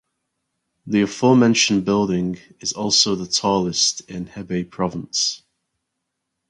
The 0.87 1.01
aforementioned 1.03 1.85
building 1.85 2.39
is 2.59 2.73
also 2.73 3.13
the 3.13 3.27
tallest 3.27 4.01
in 4.09 4.25
Hebei 4.25 4.67
province. 4.67 5.43